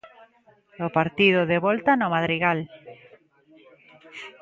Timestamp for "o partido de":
0.85-1.57